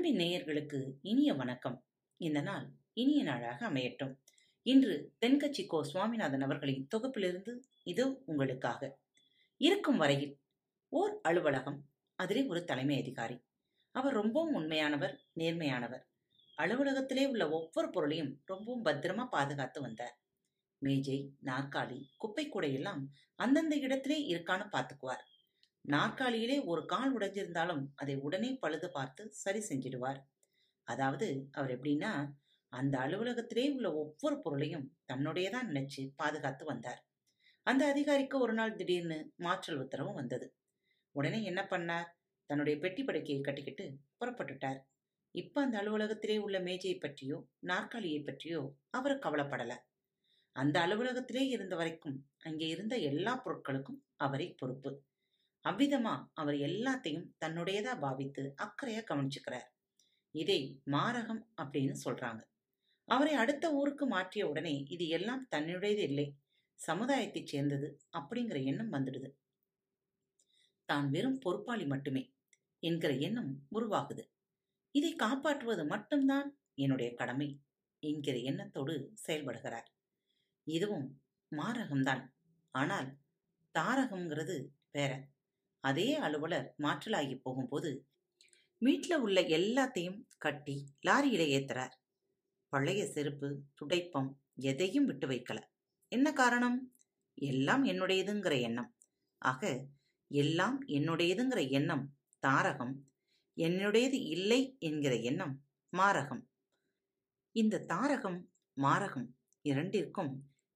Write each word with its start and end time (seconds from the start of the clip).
அன்பின் 0.00 0.18
நேயர்களுக்கு 0.18 0.92
இனிய 1.02 1.34
வணக்கம். 1.34 1.84
இந்த 2.16 2.40
நாள் 2.40 2.70
இனிய 2.92 3.22
நாளாக 3.22 3.68
அமையட்டும். 3.68 4.16
இன்று 4.62 5.12
தென்கட்சி 5.20 5.66
கோ 5.66 5.84
சுவாமிநாதன் 5.84 6.40
அவர்களின் 6.40 6.86
தொகுப்பிலிருந்து 6.96 7.58
இது 7.82 8.22
உங்களுக்காக. 8.24 8.98
இருக்கும் 9.56 9.96
வரையில் 9.96 10.40
ஓர் 10.88 11.20
அலுவலகம் 11.22 11.84
அதிலே 12.14 12.46
ஒரு 12.46 12.64
தலைமை 12.64 12.98
அதிகாரி. 12.98 13.44
அவர் 13.90 14.12
ரொம்பவும் 14.12 14.54
உண்மையானவர் 14.54 15.16
நேர்மையானவர். 15.36 16.02
அலுவலகத்திலே 16.56 17.26
உள்ள 17.26 17.50
ஒவ்வொரு 17.50 17.90
பொருளையும் 17.90 18.42
ரொம்பவும் 18.44 18.84
பத்திரமா 18.84 19.28
பாதுகாத்து 19.28 19.80
வந்தார். 19.80 20.20
மேஜை 20.78 21.34
நாற்காலி 21.44 22.04
குப்பை 22.16 22.48
கூடையெல்லாம் 22.48 23.04
அந்தந்த 23.36 23.76
இடத்திலே 23.76 24.36
இருக்கான்னு 24.36 24.68
பார்த்துக்குவார். 24.72 25.26
நாற்காலியிலே 25.84 26.64
ஒரு 26.64 26.84
கால் 26.86 27.18
உடைஞ்சிருந்தாலும் 27.18 27.86
அதை 27.94 28.16
உடனே 28.16 28.52
பழுது 28.60 28.90
பார்த்து 28.90 29.32
சரி 29.32 29.58
செஞ்சிடுவார். 29.68 30.20
அதாவது 30.84 31.48
அவர் 31.52 31.70
எப்படின்னா 31.70 32.12
அந்த 32.72 32.98
அலுவலகத்திலே 32.98 33.64
உள்ள 33.74 33.94
ஒவ்வொரு 33.94 34.40
பொருளையும் 34.40 34.86
தன்னுடையதான் 35.12 35.68
நினைச்சு 35.70 36.12
பாதுகாத்து 36.16 36.64
வந்தார். 36.64 37.00
அந்த 37.66 37.86
அதிகாரிக்கு 37.86 38.38
ஒரு 38.38 38.52
நாள் 38.52 38.76
திடீர்னு 38.76 39.18
மாற்றல் 39.36 39.78
உத்தரவு 39.78 40.12
வந்தது. 40.14 40.46
உடனே 41.14 41.42
என்ன 41.42 41.60
பண்ணார்? 41.70 42.08
தன்னுடைய 42.46 42.78
பெட்டி 42.78 43.04
படுக்கையை 43.04 43.40
கட்டிக்கிட்டு 43.40 43.86
புறப்பட்டுட்டார். 44.20 44.78
இப்ப 45.34 45.60
அந்த 45.60 45.78
அலுவலகத்திலே 45.78 46.38
உள்ள 46.38 46.60
மேஜையை 46.60 46.98
பற்றியோ 46.98 47.38
நாற்காலியை 47.58 48.20
பற்றியோ 48.22 48.62
அவர் 48.90 49.18
கவலைப்படல. 49.18 49.72
அந்த 50.56 50.76
அலுவலகத்திலே 50.80 51.44
இருந்த 51.48 51.76
வரைக்கும் 51.76 52.16
அங்கே 52.38 52.68
இருந்த 52.68 52.96
எல்லா 52.96 53.42
பொருட்களுக்கும் 53.44 54.00
அவரை 54.16 54.54
பொறுப்பு. 54.58 54.90
அவ்விதமா 55.64 56.12
அவர் 56.34 56.54
எல்லாத்தையும் 56.54 57.28
தன்னுடையதா 57.40 57.98
பாவித்து 57.98 58.54
அக்கறையா 58.62 59.02
கவனிச்சுக்கிறார். 59.10 59.68
இதை 60.34 60.60
மாரகம் 60.92 61.42
அப்படின்னு 61.62 61.94
சொல்றாங்க. 62.04 62.40
அவரை 63.08 63.34
அடுத்த 63.34 63.74
ஊருக்கு 63.74 64.06
மாற்றிய 64.06 64.48
உடனே 64.48 64.74
இது 64.88 65.08
எல்லாம் 65.08 65.48
தன்னுடையது 65.56 66.02
இல்லை. 66.02 66.26
சமுதாயத்தைச் 66.80 67.46
சேர்ந்தது 67.46 67.88
அப்படிங்கிற 68.18 68.64
எண்ணம் 68.64 68.92
வந்துடுது. 68.92 69.30
தான் 70.88 71.10
வெறும் 71.10 71.38
பொறுப்பாளி 71.38 71.86
மட்டுமே 71.86 72.22
என்கிற 72.82 73.12
எண்ணம் 73.18 73.50
உருவாகுது. 73.74 74.22
இதை 74.94 75.14
காப்பாற்றுவது 75.16 75.84
மட்டும்தான் 75.84 76.48
என்னுடைய 76.74 77.14
கடமை 77.14 77.48
என்கிற 78.02 78.36
எண்ணத்தோடு 78.40 78.94
செயல்படுகிறார். 79.26 79.88
இதுவும் 80.66 81.08
மாரகம்தான். 81.52 82.22
ஆனால் 82.74 83.08
தாரகம்ங்கிறது 83.74 84.56
வேற. 84.92 85.12
அதே 85.84 86.14
அலுவலர் 86.16 86.74
மாற்றலாகி 86.82 87.36
போகும்போது 87.42 87.90
வீட்டில் 88.82 89.16
உள்ள 89.16 89.38
எல்லாத்தையும் 89.40 90.20
கட்டி 90.38 90.76
லாரியில 91.06 91.42
ஏத்துறார். 91.56 91.94
பழைய 92.72 93.06
செருப்பு 93.06 93.48
துடைப்பம் 93.78 94.30
எதையும் 94.62 95.04
விட்டு 95.04 95.26
வைக்கல. 95.26 95.58
என்ன 96.12 96.32
காரணம்? 96.32 96.78
எல்லாம் 97.48 97.84
என்னுடையதுங்கிற 97.84 98.54
எண்ணம். 98.60 98.90
ஆக 99.42 99.62
எல்லாம் 100.30 100.78
என்னுடையதுங்கிற 100.88 101.70
எண்ணம் 101.70 102.04
தாரகம் 102.42 102.94
என்னுடையது 103.56 104.18
இல்லை 104.26 104.60
என்கிற 104.78 105.14
எண்ணம் 105.20 105.54
மாரகம். 105.92 106.42
இந்த 107.54 107.84
தாரகம் 107.88 108.38
மாரகம் 108.76 109.28
இரண்டிற்கும் 109.64 110.32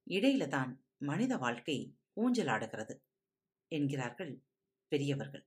இடையில 0.07 0.47
தான் 0.49 0.73
மனித 0.97 1.37
வாழ்க்கை 1.37 1.77
ஊஞ்சலாடுகிறது 2.17 2.95
என்கிறார்கள் 3.73 4.33
பெரியவர்கள். 4.89 5.45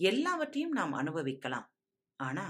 எல்லாவற்றையும் 0.00 0.72
நாம் 0.72 0.92
அனுபவிக்கலாம். 0.92 1.68
ஆனா 2.20 2.46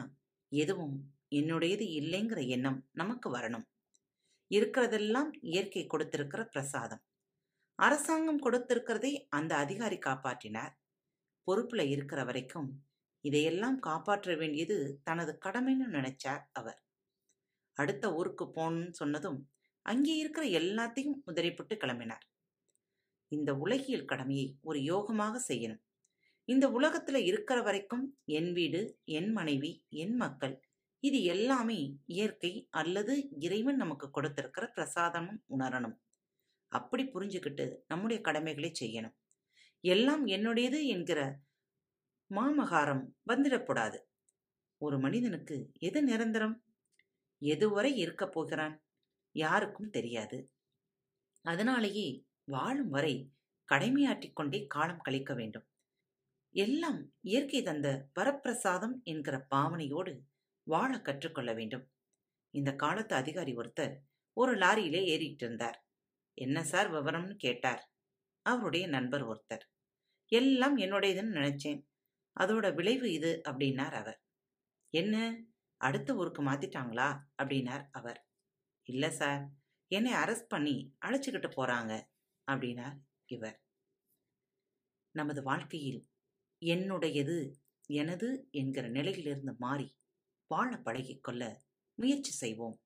எதுவும் 0.53 0.97
என்னுடையது 1.31 1.84
இல்லைங்கிற 2.00 2.47
எண்ணம் 2.47 2.89
நமக்கு 2.92 3.28
வரணும். 3.36 3.67
இருக்கிறதெல்லாம் 4.50 5.30
இயற்கை 5.40 5.86
கொடுத்திருக்கிற 5.86 6.42
பிரசாதம். 6.45 7.02
அரசாங்கம் 7.79 8.42
கொடுத்திருக்கிறதை 8.42 9.13
அந்த 9.29 9.57
அதிகாரி 9.57 9.96
காப்பாற்றினார். 9.96 10.73
பொறுப்புல 11.46 11.83
இருக்கிற 11.89 12.24
வரைக்கும் 12.24 12.69
இதையெல்லாம் 13.24 13.79
காப்பாற்ற 13.79 14.34
வேண்டியது 14.36 15.01
தனது 15.05 15.39
கடமைன்னு 15.45 15.86
நினைச்சார் 15.89 16.45
அவர். 16.52 16.80
அடுத்த 17.77 18.14
ஊருக்கு 18.14 18.45
போகணும்னு 18.45 18.90
சொன்னதும் 18.90 19.39
அங்கே 19.86 20.17
இருக்கிற 20.17 20.45
எல்லாத்தையும் 20.61 21.19
உதறிப்பட்டு 21.27 21.74
கிளம்பினார். 21.77 22.24
இந்த 23.29 23.55
உலகியல் 23.55 24.05
கடமையை 24.05 24.58
ஒரு 24.61 24.79
யோகமாக 24.79 25.40
செய்யணும். 25.48 25.83
இந்த 26.45 26.69
உலகத்துல 26.69 27.14
இருக்கிற 27.14 27.63
வரைக்கும் 27.63 28.19
என் 28.25 28.53
வீடு 28.53 28.98
என் 29.05 29.33
மனைவி 29.33 29.85
என் 29.89 30.17
மக்கள் 30.17 30.61
இது 31.01 31.23
எல்லாமே 31.23 31.97
இயற்கை 32.07 32.67
அல்லது 32.70 33.29
இறைவன் 33.41 33.77
நமக்கு 33.77 34.11
கொடுத்திருக்கிற 34.11 34.73
பிரசாதமும் 34.77 35.41
உணரணும். 35.58 35.97
அப்படி 36.69 37.02
புரிஞ்சுக்கிட்டு 37.05 37.77
நம்முடைய 37.86 38.23
கடமைகளை 38.23 38.73
செய்யணும். 38.81 39.14
எல்லாம் 39.81 40.27
என்னுடையது 40.27 40.85
என்கிற 40.86 41.39
மாமகாரம் 42.27 43.17
வந்துடக்கூடாது. 43.33 43.98
ஒரு 44.79 44.98
மனிதனுக்கு 44.98 45.70
எது 45.79 46.02
நிரந்தரம்? 46.02 46.64
எதுவரை 47.41 47.95
இருக்கப் 47.95 48.33
போகிறான்? 48.33 48.83
யாருக்கும் 49.33 49.91
தெரியாது. 49.91 50.52
அதனாலேயே 51.45 52.25
வாழும் 52.45 52.89
வரை 52.89 53.33
கடமையாற்றிக் 53.69 54.36
கொண்டே 54.36 54.67
காலம் 54.67 55.01
கழிக்க 55.01 55.35
வேண்டும். 55.35 55.67
எல்லாம் 56.55 57.13
இயற்கை 57.20 57.63
தந்த 57.63 58.08
வரப்பிரசாதம் 58.20 59.02
என்கிற 59.02 59.46
பாவனையோடு 59.55 60.18
வாழ 60.63 61.01
கற்றுக்கொள்ள 61.01 61.52
வேண்டும். 61.52 61.90
இந்த 62.51 62.74
காலத்து 62.74 63.14
அதிகாரி 63.14 63.55
ஒருத்தர் 63.55 63.96
ஒரு 64.33 64.57
லாரியிலே 64.57 65.05
ஏறிட்டு 65.05 65.46
இருந்தார். 65.46 65.86
என்ன 66.35 66.64
சார் 66.64 66.90
விவரம்னு 66.92 67.35
கேட்டார். 67.36 67.90
அவருடைய 68.42 68.86
நண்பர் 68.86 69.27
ஒருத்தர். 69.27 69.64
எல்லாம் 70.27 70.79
என்னுடையதுன்னு 70.79 71.35
நினைச்சேன். 71.39 71.80
அதோட 72.40 72.74
விளைவு 72.74 73.13
இது 73.13 73.40
அப்படின்னார் 73.48 73.92
அவர். 73.92 74.23
என்ன? 74.90 75.45
அடுத்த 75.77 76.14
ஊருக்கு 76.14 76.42
மாத்திட்டாங்களா? 76.42 77.19
அப்படின்னார் 77.42 77.89
அவர். 77.90 78.27
இல்ல 78.83 79.11
சார். 79.11 79.51
என்னை 79.86 80.13
அரெஸ்ட் 80.13 80.48
பண்ணி 80.48 80.96
அழைச்சிக்கிட்டு 81.07 81.51
போறாங்க 81.57 82.02
அப்படின்னார் 82.52 82.96
இவர். 83.24 83.63
நமது 85.11 85.42
வாழ்க்கையில் 85.42 86.08
என்னுடையது 86.62 87.36
எனது 87.86 88.48
என்கிற 88.50 88.89
நிலையிலிருந்து 88.89 89.55
மாறி 89.58 89.96
வாழ 90.46 90.80
பழகிக்கொள்ள 90.84 91.42
முயற்சி 91.95 92.30
செய்வோம். 92.30 92.80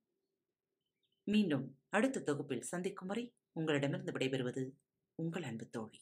மீண்டும் 1.27 1.79
அடுத்த 1.89 2.21
தொகுப்பில் 2.21 2.69
சந்திக்கும் 2.73 3.09
வரை 3.09 3.25
உங்களிடமிருந்து 3.53 4.13
விடைபெறுவது 4.13 4.65
உங்கள் 5.15 5.43
அன்பு 5.43 5.67
தோழி. 5.69 6.01